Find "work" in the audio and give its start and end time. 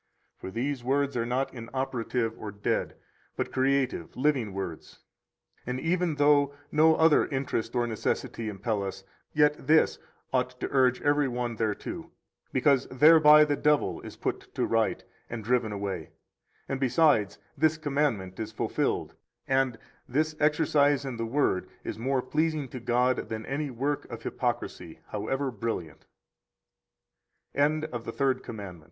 23.69-24.05